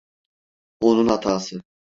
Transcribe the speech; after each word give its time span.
Onun 0.81 1.07
hatası. 1.07 1.61